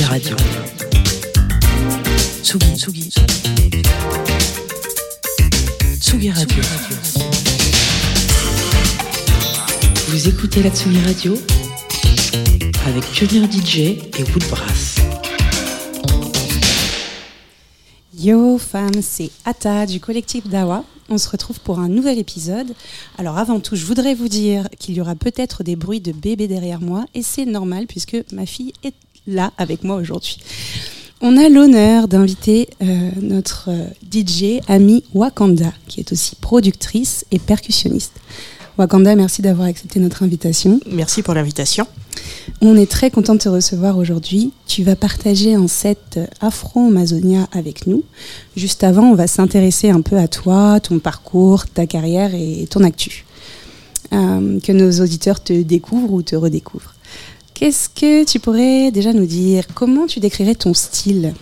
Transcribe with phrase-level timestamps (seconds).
[0.00, 0.36] Tsugi Radio.
[2.42, 3.10] Tsugi, Tsugi.
[6.00, 6.62] Tsugi Radio.
[10.08, 11.34] Vous écoutez la Tsugi Radio
[12.86, 14.96] avec Pionnier DJ et Woodbrass.
[18.18, 20.82] Yo femmes, c'est Ata du collectif Dawa.
[21.10, 22.74] On se retrouve pour un nouvel épisode.
[23.18, 26.48] Alors avant tout, je voudrais vous dire qu'il y aura peut-être des bruits de bébé
[26.48, 28.94] derrière moi et c'est normal puisque ma fille est
[29.26, 30.38] là avec moi aujourd'hui.
[31.22, 37.38] On a l'honneur d'inviter euh, notre euh, DJ ami Wakanda qui est aussi productrice et
[37.38, 38.14] percussionniste.
[38.78, 40.80] Wakanda, merci d'avoir accepté notre invitation.
[40.90, 41.86] Merci pour l'invitation.
[42.62, 44.52] On est très content de te recevoir aujourd'hui.
[44.66, 48.02] Tu vas partager un set Afro-Amazonia avec nous.
[48.56, 52.82] Juste avant, on va s'intéresser un peu à toi, ton parcours, ta carrière et ton
[52.82, 53.26] actu.
[54.12, 56.94] Euh, que nos auditeurs te découvrent ou te redécouvrent.
[57.60, 59.64] Qu'est-ce que tu pourrais déjà nous dire?
[59.74, 61.34] Comment tu décrirais ton style?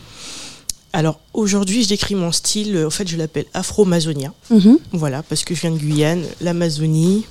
[0.93, 4.35] Alors aujourd'hui, je décris mon style, en fait, je l'appelle afro-amazonien.
[4.51, 4.79] Mhm.
[4.91, 7.25] Voilà, parce que je viens de Guyane, l'Amazonie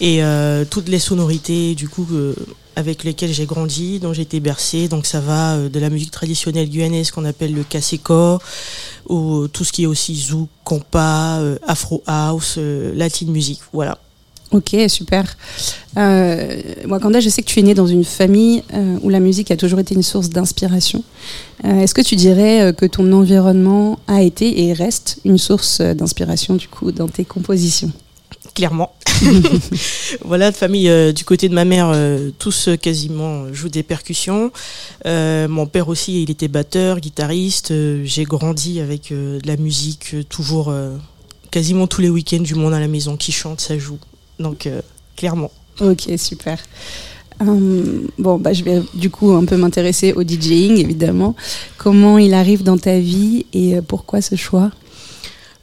[0.00, 2.36] et euh, toutes les sonorités, du coup, euh,
[2.76, 4.86] avec lesquelles j'ai grandi, dont j'ai été bercée.
[4.86, 8.38] Donc ça va euh, de la musique traditionnelle guyanaise qu'on appelle le kaseko,
[9.08, 13.58] ou tout ce qui est aussi zouk, compas, euh, afro house, euh, latin music.
[13.72, 13.98] Voilà.
[14.52, 15.36] Ok, super.
[15.96, 19.52] Euh, Wakanda, je sais que tu es né dans une famille euh, où la musique
[19.52, 21.04] a toujours été une source d'inspiration.
[21.64, 25.80] Euh, Est-ce que tu dirais euh, que ton environnement a été et reste une source
[25.80, 27.92] d'inspiration du coup dans tes compositions?
[28.52, 28.92] Clairement.
[30.24, 31.94] voilà, de famille du côté de ma mère,
[32.38, 34.50] tous quasiment jouent des percussions.
[35.04, 37.72] Mon père aussi, il était batteur, guitariste.
[38.02, 40.74] J'ai grandi avec de la musique, toujours
[41.50, 43.98] quasiment tous les week-ends du monde à la maison qui chante, ça joue.
[44.40, 44.80] Donc euh,
[45.16, 45.52] clairement.
[45.80, 46.58] Ok, super.
[47.40, 51.34] Hum, bon, bah, je vais du coup un peu m'intéresser au DJing, évidemment.
[51.78, 54.70] Comment il arrive dans ta vie et euh, pourquoi ce choix?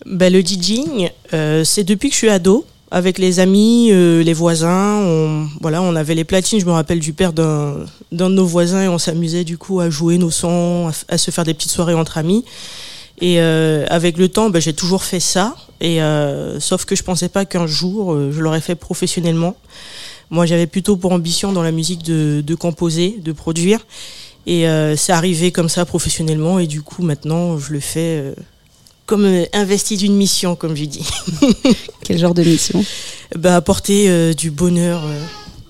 [0.06, 2.66] Ben, le DJing, euh, c'est depuis que je suis ado.
[2.90, 6.62] Avec les amis, euh, les voisins, on, voilà, on avait les platines.
[6.62, 9.90] Je me rappelle du père d'un de nos voisins et on s'amusait du coup à
[9.90, 12.46] jouer nos sons, à, se faire des petites soirées entre amis.
[13.20, 15.58] Et euh, avec le temps, ben, j'ai toujours fait ça.
[15.80, 19.56] Et euh, sauf que je pensais pas qu'un jour euh, je l'aurais fait professionnellement.
[20.30, 23.86] Moi, j'avais plutôt pour ambition dans la musique de, de composer, de produire.
[24.46, 26.60] Et euh, c'est arrivé comme ça professionnellement.
[26.60, 28.34] Et du coup, maintenant, je le fais euh,
[29.06, 31.08] comme investi d'une mission, comme je dis.
[32.04, 32.84] Quel genre de mission?
[33.36, 35.04] Bah, apporter du bonheur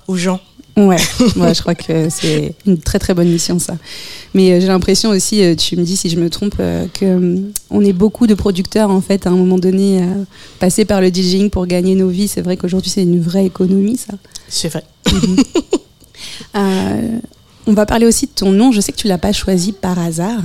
[0.07, 0.39] aux gens.
[0.77, 0.97] Ouais,
[1.37, 3.77] ouais, je crois que c'est une très très bonne mission ça.
[4.35, 7.41] Mais euh, j'ai l'impression aussi, euh, tu me dis si je me trompe, euh, que
[7.71, 10.05] on est beaucoup de producteurs en fait à un moment donné à
[10.59, 12.27] passer par le DJing pour gagner nos vies.
[12.27, 14.13] C'est vrai qu'aujourd'hui c'est une vraie économie ça.
[14.47, 14.83] C'est vrai.
[16.55, 17.19] Euh,
[17.67, 18.71] on va parler aussi de ton nom.
[18.71, 20.41] Je sais que tu l'as pas choisi par hasard.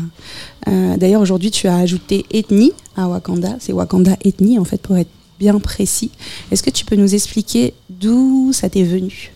[0.69, 3.57] Euh, D'ailleurs aujourd'hui tu as ajouté ethnie à Wakanda.
[3.59, 6.11] C'est Wakanda ethnie en fait pour être bien précis.
[6.51, 9.33] Est-ce que tu peux nous expliquer d'où ça t'est venu?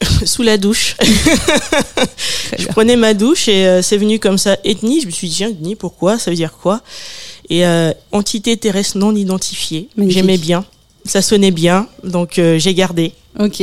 [0.24, 0.96] Sous la douche.
[2.58, 4.56] Je prenais ma douche et euh, c'est venu comme ça.
[4.64, 6.18] Ethnie, je me suis dit, tiens, ethnie, pourquoi?
[6.18, 6.80] Ça veut dire quoi?
[7.48, 9.88] Et euh, entité terrestre non identifiée.
[9.96, 10.64] J'aimais bien.
[11.04, 13.12] Ça sonnait bien, donc euh, j'ai gardé.
[13.38, 13.62] Ok.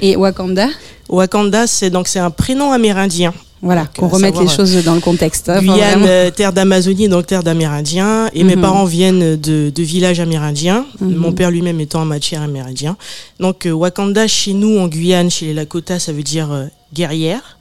[0.00, 0.68] Et Wakanda?
[1.08, 3.32] Wakanda, c'est donc c'est un prénom amérindien.
[3.62, 5.50] Voilà, qu'on à remette les choses dans le contexte.
[5.50, 8.30] hein, enfin, Guyane, euh, terre d'Amazonie, donc terre d'Amérindiens.
[8.32, 8.62] Et mes Mhm.
[8.62, 10.86] parents viennent de, de villages amérindiens.
[11.00, 11.14] Mhm.
[11.14, 12.96] Mon père lui-même étant un matière amérindien.
[13.38, 16.64] Donc euh, Wakanda, chez nous en Guyane, chez les Lakota, ça veut dire euh,
[16.94, 17.58] guerrière.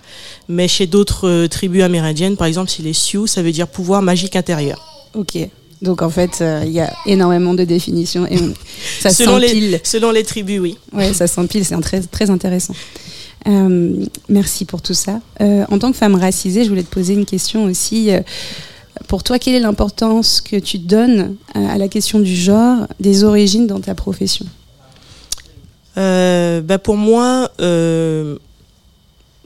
[0.48, 4.02] Mais chez d'autres euh, tribus amérindiennes, par exemple, chez les Sioux, ça veut dire pouvoir
[4.02, 4.80] magique intérieur.
[5.16, 5.38] Ok.
[5.82, 8.38] Donc en fait, euh, il y a énormément de définitions et
[9.02, 9.72] ça selon, s'empile.
[9.72, 10.78] les, selon les tribus, oui.
[10.94, 12.74] Ouais, ça s'empile, c'est très, très intéressant.
[13.48, 15.22] Euh, merci pour tout ça.
[15.42, 18.12] Euh, en tant que femme racisée, je voulais te poser une question aussi.
[18.12, 18.22] Euh,
[19.08, 23.68] pour toi, quelle est l'importance que tu donnes à la question du genre, des origines
[23.68, 24.46] dans ta profession?
[25.98, 27.50] Euh, bah pour moi,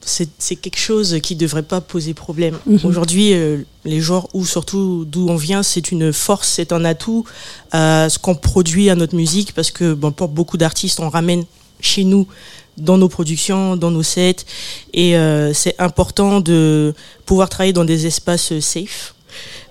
[0.05, 2.57] c'est quelque chose qui devrait pas poser problème.
[2.65, 2.79] Mhm.
[2.83, 7.25] Aujourd'hui, euh, les genres ou surtout d'où on vient, c'est une force, c'est un atout
[7.71, 11.43] à ce qu'on produit à notre musique parce que bon, pour beaucoup d'artistes, on ramène
[11.79, 12.27] chez nous
[12.77, 14.45] dans nos productions, dans nos sets.
[14.93, 16.93] Et euh, c'est important de
[17.25, 19.13] pouvoir travailler dans des espaces safe.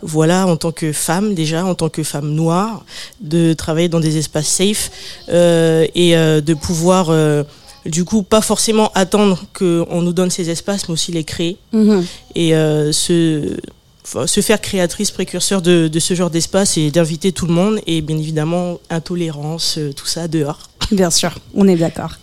[0.03, 2.85] Voilà, en tant que femme déjà, en tant que femme noire,
[3.21, 4.91] de travailler dans des espaces safe
[5.29, 7.45] euh, et euh, de pouvoir, euh,
[7.87, 12.05] du coup, pas forcément attendre qu'on nous donne ces espaces, mais aussi les créer Mhm.
[12.35, 13.57] et euh, se, enfin,
[14.05, 18.01] se faire créatrice, précurseur de, de ce genre d'espace et d'inviter tout le monde et
[18.01, 20.69] bien évidemment intolérance, euh, tout ça dehors.
[20.91, 22.17] Bien sûr, on est d'accord.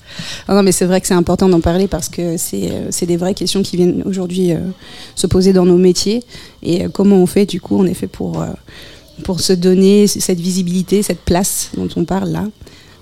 [0.50, 3.18] Non, mais c'est vrai que c'est important d'en parler parce que c'est euh, c'est des
[3.18, 4.60] vraies questions qui viennent aujourd'hui euh,
[5.16, 6.24] se poser dans nos métiers.
[6.62, 8.48] Et comment on fait, du coup, en effet, pour, euh,
[9.24, 12.46] pour se donner cette visibilité, cette place dont on parle là?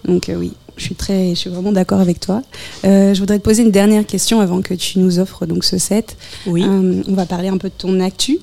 [0.05, 2.41] Donc, euh, oui, je suis, très, je suis vraiment d'accord avec toi.
[2.85, 5.77] Euh, je voudrais te poser une dernière question avant que tu nous offres donc, ce
[5.77, 6.17] set.
[6.45, 6.63] Oui.
[6.63, 8.39] Euh, on va parler un peu de ton actu.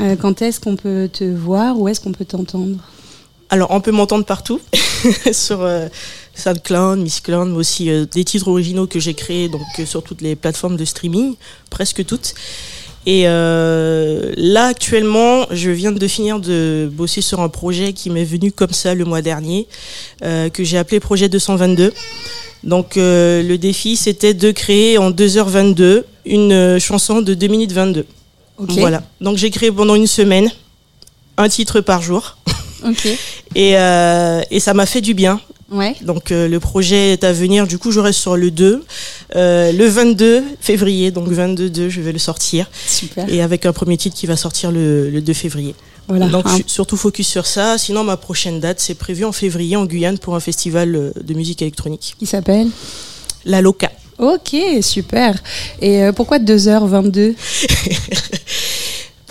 [0.00, 2.78] Euh, quand est-ce qu'on peut te voir Où est-ce qu'on peut t'entendre
[3.50, 4.60] Alors, on peut m'entendre partout,
[5.32, 5.88] sur euh,
[6.34, 10.02] SoundCloud, Miss Cloud, mais aussi euh, des titres originaux que j'ai créés donc, euh, sur
[10.02, 11.34] toutes les plateformes de streaming,
[11.70, 12.34] presque toutes.
[13.04, 18.52] Et là, actuellement, je viens de finir de bosser sur un projet qui m'est venu
[18.52, 19.66] comme ça le mois dernier,
[20.20, 21.92] que j'ai appelé Projet 222.
[22.62, 28.06] Donc, le défi, c'était de créer en 2h22 une chanson de 2 minutes 22.
[28.58, 29.02] Voilà.
[29.20, 30.50] Donc, j'ai créé pendant une semaine
[31.36, 32.36] un titre par jour.
[32.84, 33.06] Ok.
[33.54, 35.40] Et, euh, et ça m'a fait du bien.
[35.70, 35.94] Ouais.
[36.02, 37.66] Donc euh, le projet est à venir.
[37.68, 38.84] Du coup, je reste sur le 2.
[39.36, 42.68] Euh, le 22 février, donc 22-2, je vais le sortir.
[42.86, 43.28] Super.
[43.32, 45.74] Et avec un premier titre qui va sortir le, le 2 février.
[46.08, 46.26] Voilà.
[46.26, 47.78] Donc suis surtout focus sur ça.
[47.78, 51.34] Sinon, ma prochaine date, c'est prévu en février en Guyane pour un festival euh, de
[51.34, 52.16] musique électronique.
[52.18, 52.68] qui s'appelle?
[53.44, 53.90] La Loca.
[54.22, 55.42] Ok, super.
[55.80, 57.34] Et euh, pourquoi 2h22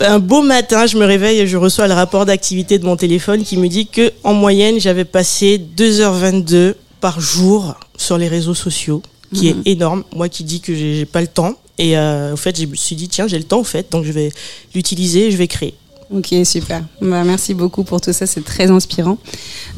[0.00, 3.42] Un beau matin, je me réveille et je reçois le rapport d'activité de mon téléphone
[3.42, 9.00] qui me dit que en moyenne, j'avais passé 2h22 par jour sur les réseaux sociaux,
[9.34, 10.04] qui est énorme.
[10.14, 11.54] Moi qui dis que j'ai pas le temps.
[11.78, 14.04] Et euh, en fait, je me suis dit, tiens, j'ai le temps, en fait, donc
[14.04, 14.30] je vais
[14.74, 15.72] l'utiliser et je vais créer.
[16.12, 16.82] Ok, super.
[17.00, 19.16] Bah, merci beaucoup pour tout ça, c'est très inspirant.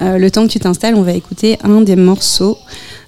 [0.01, 2.59] Euh, le temps que tu t'installes, on va écouter un des morceaux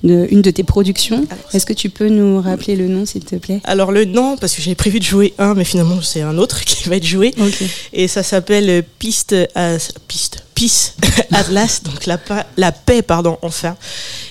[0.05, 1.27] de une de tes productions.
[1.29, 3.61] Alors, Est-ce que tu peux nous rappeler le nom, s'il te plaît?
[3.65, 6.61] Alors le nom, parce que j'avais prévu de jouer un, mais finalement c'est un autre
[6.65, 7.35] qui va être joué.
[7.93, 9.77] Et ça s'appelle Piste, à,
[10.07, 10.95] Piste, Peace
[11.33, 13.77] Atlas, donc la, pa- la paix, pardon, enfin.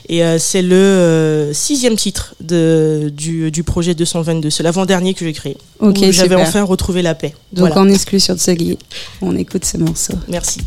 [0.09, 4.49] Et euh, c'est le euh, sixième titre de, du, du projet 222.
[4.49, 5.55] C'est l'avant-dernier que j'ai créé.
[5.79, 7.33] Ok, J'avais enfin retrouvé la paix.
[7.53, 7.79] Donc voilà.
[7.81, 8.77] en exclu sur Tsugi,
[9.21, 10.13] on écoute ce morceau.
[10.27, 10.59] Merci.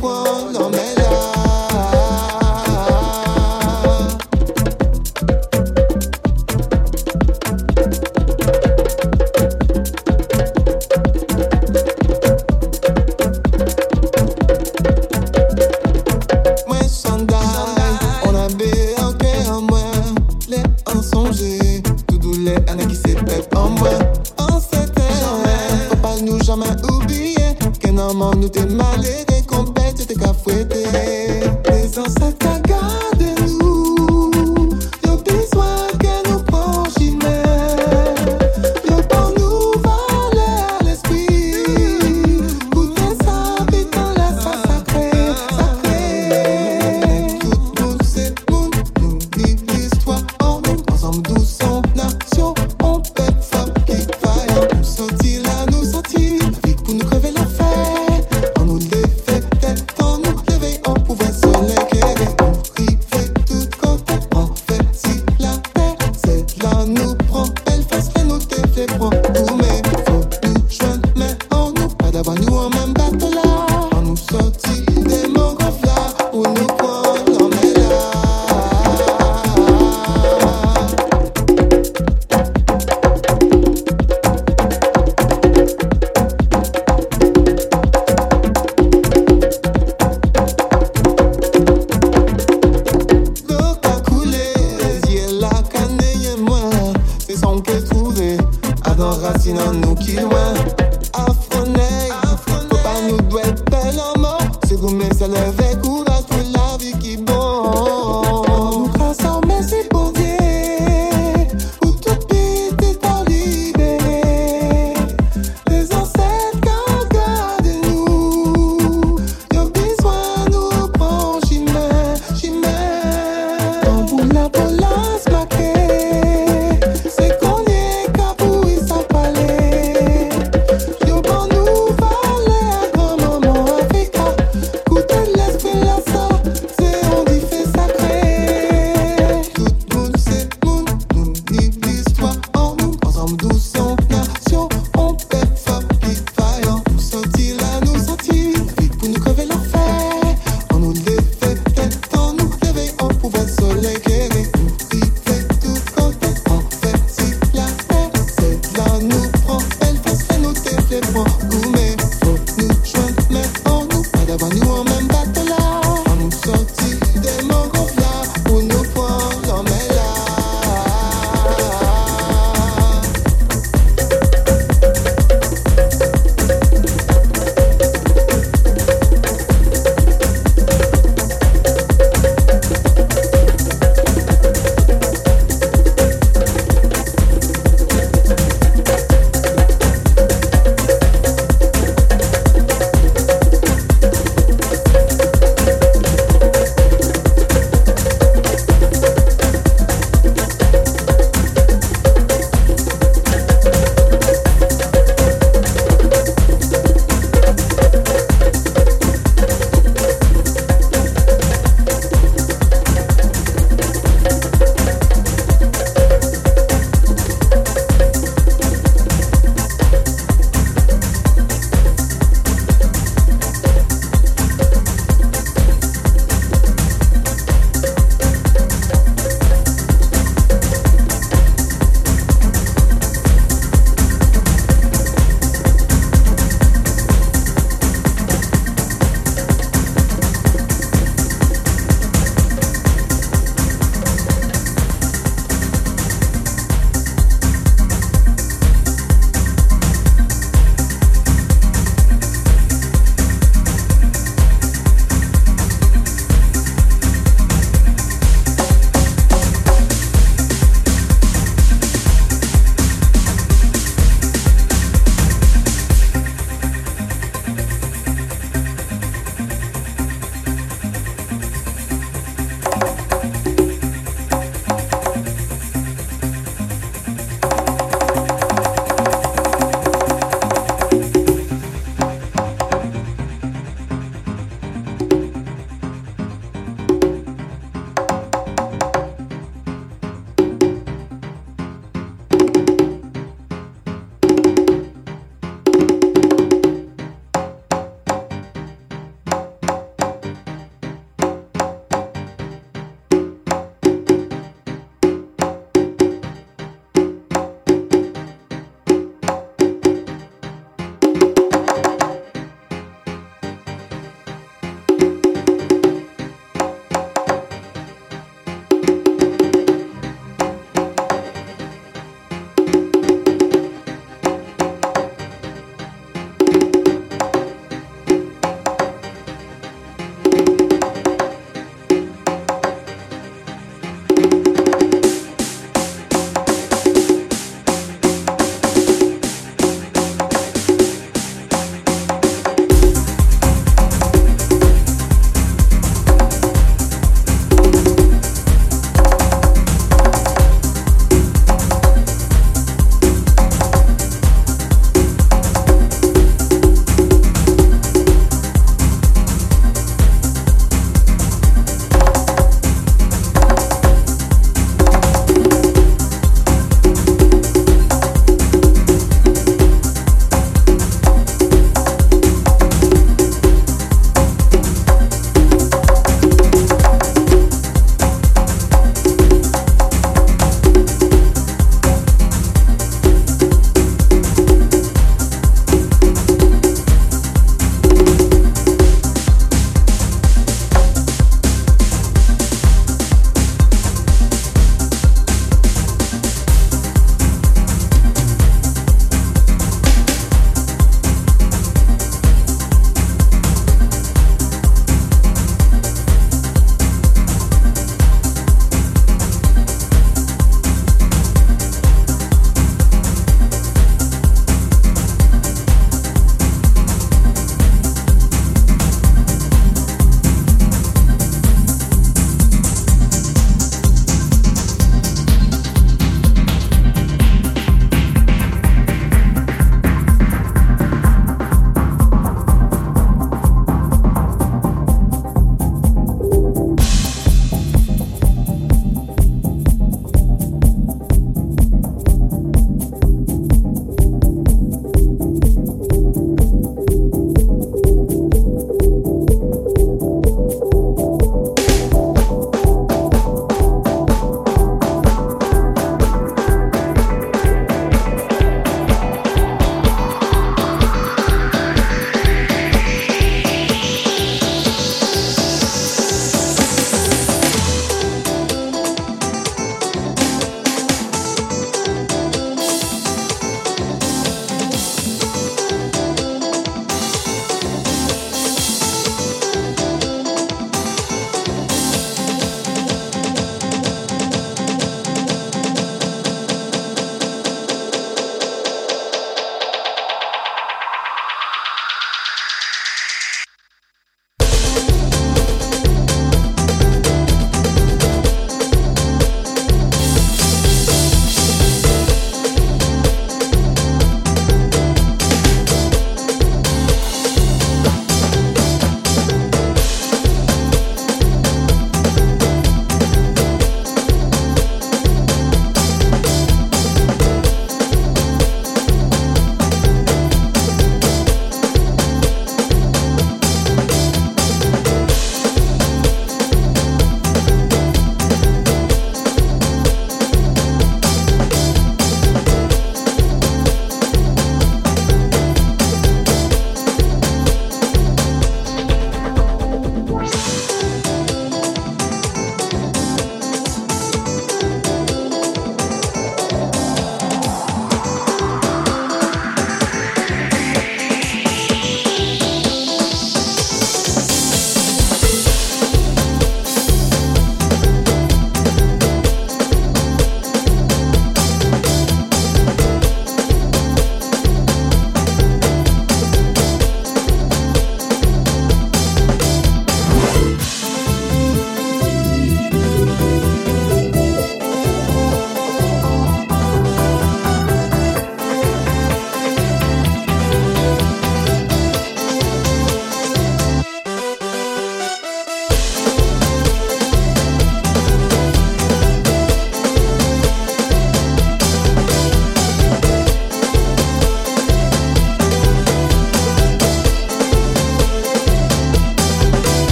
[0.00, 1.07] cuando me la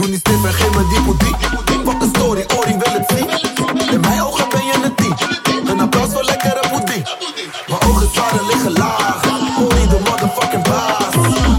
[0.00, 1.36] Doe niet stief en geef me die poedie.
[1.84, 3.28] Pak een story, Ori wil het zien.
[3.92, 5.14] In mijn ogen ben je een tien.
[5.70, 7.02] Een applaus voor lekkere poedie.
[7.68, 9.24] Mijn ogen staan liggen laag.
[9.58, 11.14] Ori de motherfucking baas.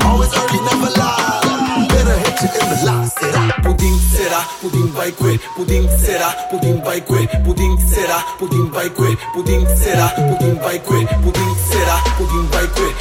[0.06, 1.88] Always early, never late.
[1.88, 3.62] Better hit you in the laag.
[3.62, 5.40] Pudding será, pudding vai coer.
[5.56, 6.36] Pudding sera.
[6.50, 7.28] pudding vai coer.
[7.44, 8.24] Pudding sera.
[8.38, 9.18] pudding vai coer.
[9.34, 10.08] Pudding sera.
[10.16, 11.06] pudding vai coer.
[11.24, 11.96] Pudding sera.
[12.18, 12.94] pudding vai coer.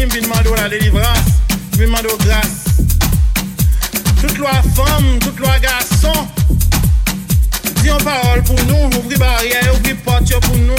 [0.00, 1.42] crime, vin mando la délivrance,
[1.76, 2.64] vin mando grâce.
[4.20, 6.12] Toutes loi femme, toute loi garçon,
[7.82, 10.74] dis en parole pour nous, ouvre barrière, ouvre porte pour nous.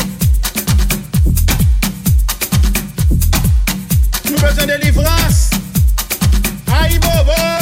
[4.29, 5.49] Nous besoin de délivrance.
[6.67, 7.60] Aïe, bobo!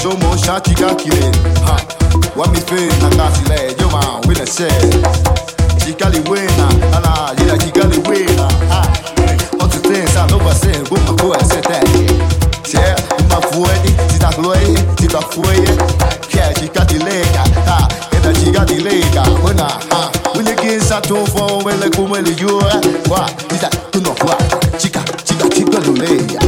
[0.00, 1.30] show mo shati ga kire
[1.66, 1.76] ha
[2.36, 4.68] wa mi fe na ta ti le yo ma we na se
[5.84, 8.48] chikali we na ala yila chikali we na.
[8.70, 8.82] Ha
[9.60, 11.80] o tu te sa no va se bu ma ko se te
[12.70, 12.82] se
[13.30, 15.72] ma fuedi ti ta loe ti ta fueye
[16.30, 17.78] ke chikati le ka ha
[18.16, 20.10] eta chikati le ka ona ha.
[20.38, 22.58] Unye ki sa to fo ele kumele yo
[23.10, 24.36] wa ita tu no kwa
[24.78, 26.40] chika chika chika lo le ya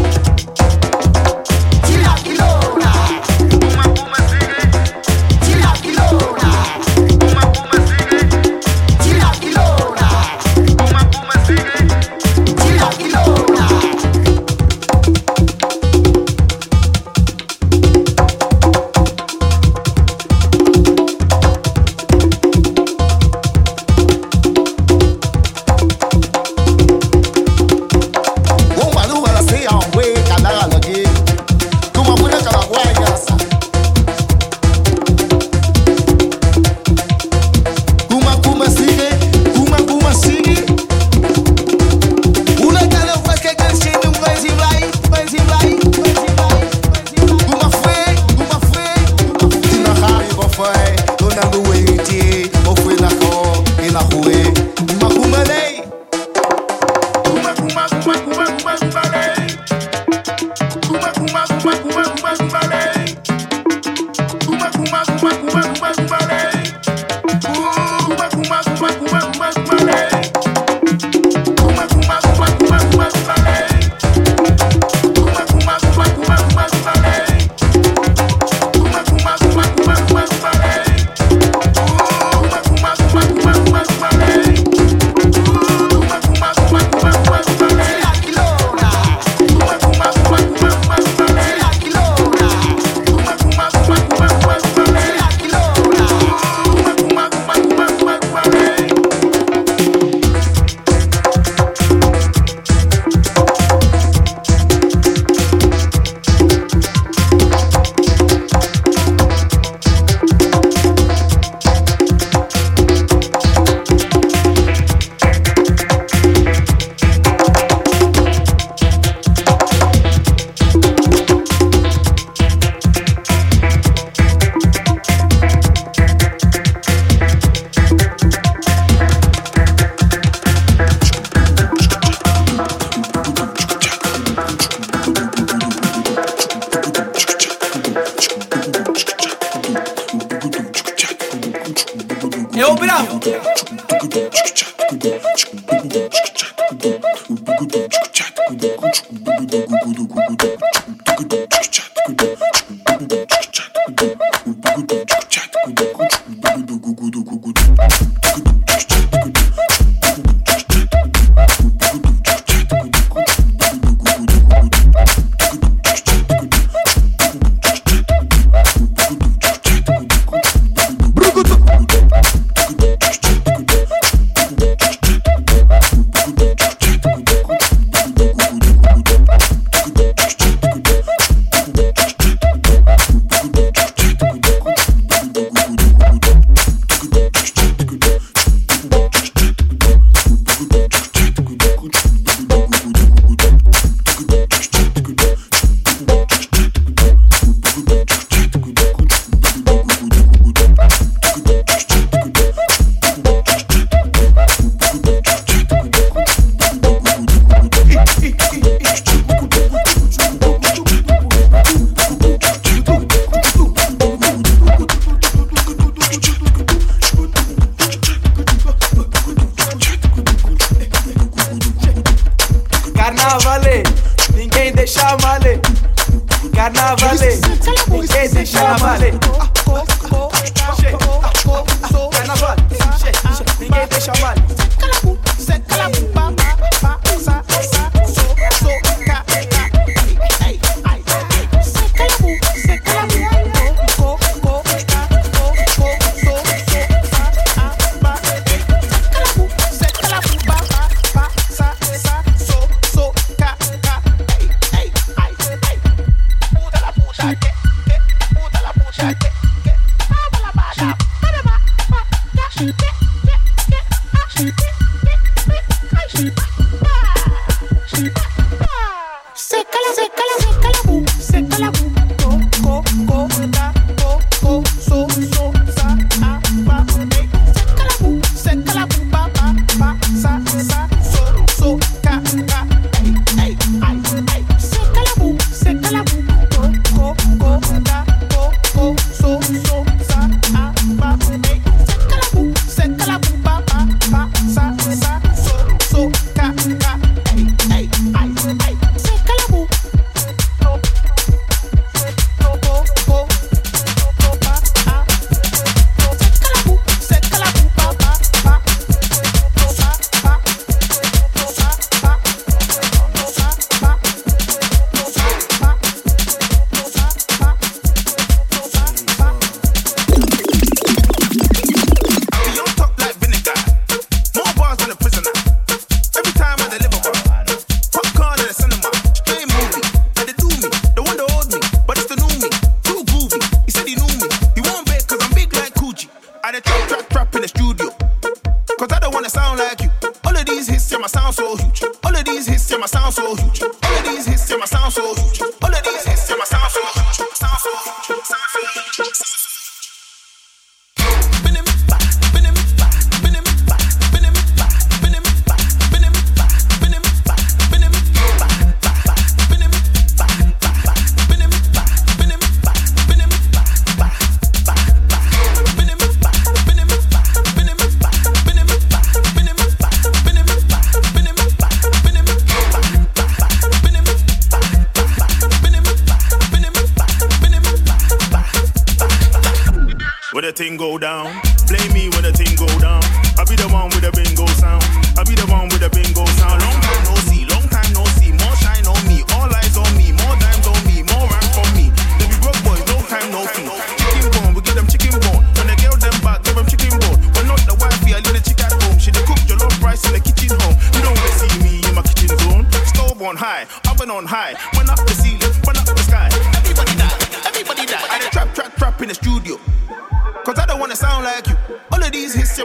[380.60, 381.32] thing go down,
[381.72, 383.00] blame me when the thing go down.
[383.40, 384.84] I be the one with the bingo sound.
[385.16, 386.60] I be the one with the bingo sound.
[386.60, 388.28] Long time no see, long time no see.
[388.36, 391.64] More shine on me, all eyes on me, more dimes on me, more rhyme from
[391.72, 391.88] me.
[392.20, 393.72] They be broke boys, no time no fee.
[394.12, 395.48] Chicken bone, we give them chicken bone.
[395.56, 397.16] When they girl them back, give them chicken bone.
[397.32, 399.00] When not the wifey, I leave the chick at home.
[399.00, 400.76] She the cook jollof rice in the kitchen home.
[400.92, 402.68] You don't see me in my kitchen zone.
[402.84, 404.52] Stove on high, oven on high.
[404.76, 405.56] Run up the ceiling,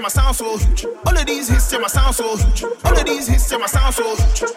[0.06, 0.86] my sound so huge.
[0.86, 2.64] All of these hits, yeah, my sound so huge.
[2.64, 4.55] All of these hits, yeah, my sound so huge.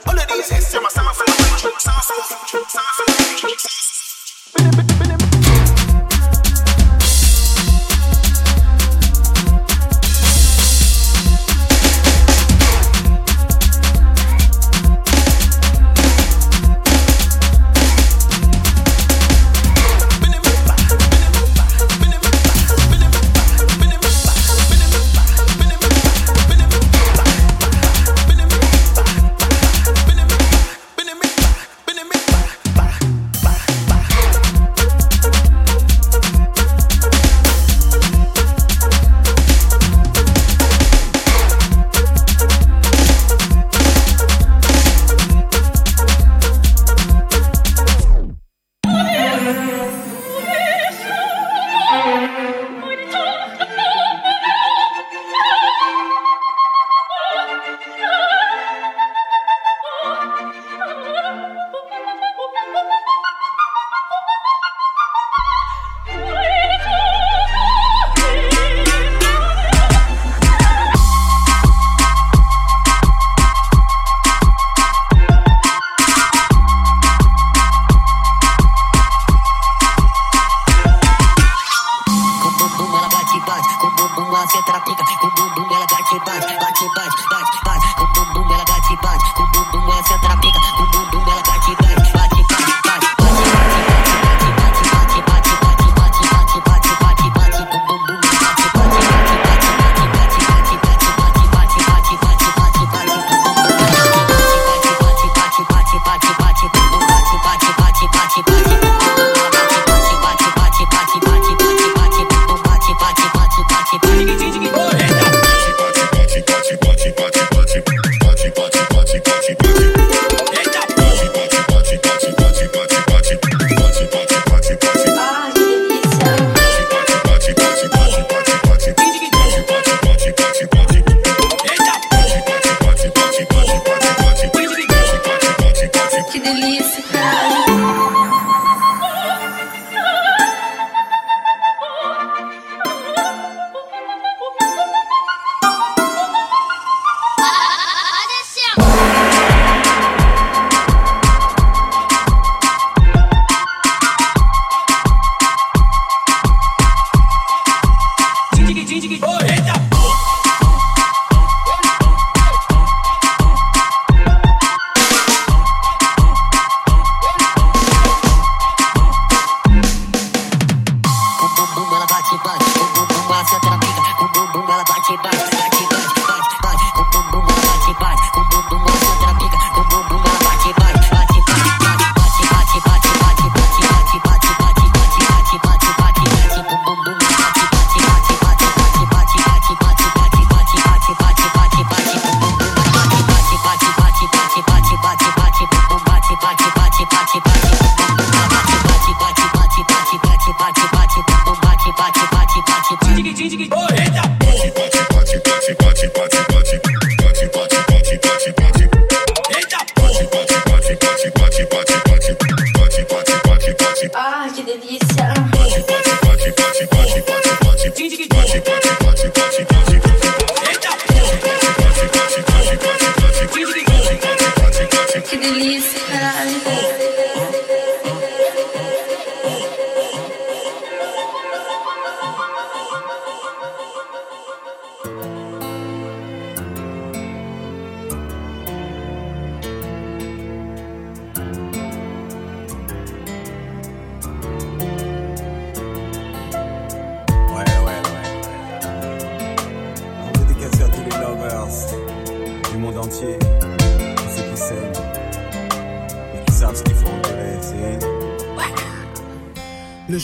[226.11, 227.08] that I did.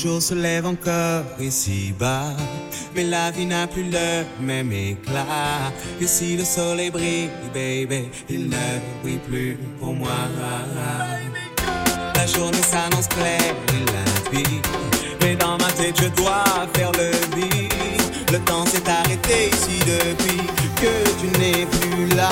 [0.05, 2.37] Jour se lève encore ici-bas,
[2.95, 5.73] mais la vie n'a plus le même éclat.
[5.99, 8.67] Et si le soleil brille, baby, il ne
[9.03, 10.11] brille plus pour moi.
[12.15, 14.67] La journée s'annonce claire et limpide,
[15.23, 16.45] mais dans ma tête je dois
[16.75, 17.73] faire le vide.
[18.31, 20.43] Le temps s'est arrêté ici depuis
[20.81, 22.29] que tu n'es plus là.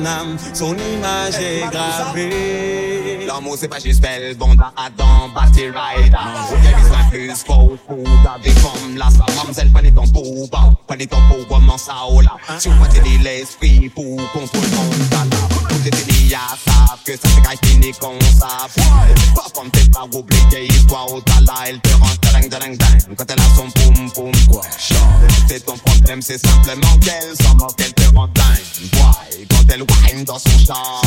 [0.00, 3.26] Mon âme, son image est gravée.
[3.26, 6.10] L'amour c'est pas juste belle, bon Adam, Batty Rider.
[6.10, 10.70] Y'a besoin plus faux, fou, t'as des femmes là, sa mademoiselle, prenez ton pot, bah,
[10.86, 12.36] prenez ton pot, comment ça, oh là.
[12.58, 15.59] Si on t'es dit l'esprit pour contrôler mon talent.
[15.68, 18.74] Tous les délits savent que ça c'est qu'à fini qu'on savent.
[19.34, 23.16] Pas comme t'es pas oublié, histoire au talent, elle te rend dingue, dingue, dingue.
[23.16, 24.62] Quand elle a son poum, poum, quoi.
[25.48, 28.90] C'est ton problème, c'est simplement qu'elle s'en moque, elle te rend dingue.
[28.92, 31.00] Boy, quand elle whine dans son chant.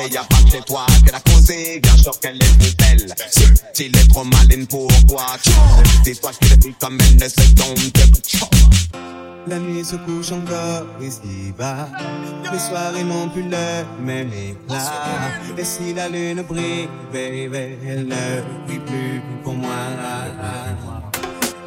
[0.00, 3.14] Et y a pas chez toi qu'elle a causé, bien sûr qu'elle est plus belle.
[3.74, 5.26] S'il est trop maline pour toi,
[6.04, 7.92] dis-toi que les filles comme elle ne se tombent
[9.46, 11.88] La nuit se couche encore ici-bas.
[12.52, 14.78] Les soirées n'ont plus le même éclat.
[15.58, 19.70] Et si la lune brille, baby, elle ne brille plus pour moi.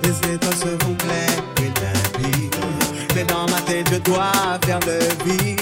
[0.04, 1.72] Les étoiles se font claires et
[2.22, 2.56] limpides.
[3.14, 4.32] Mais dans ma tête, je dois
[4.66, 5.60] faire le vide.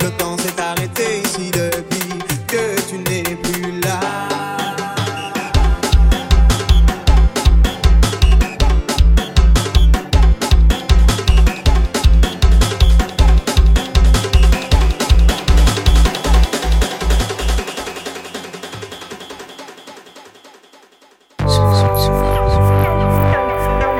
[0.00, 3.59] Le temps s'est arrêté ici depuis que tu n'es plus